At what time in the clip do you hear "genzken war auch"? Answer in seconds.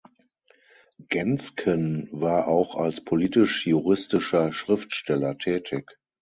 1.09-2.73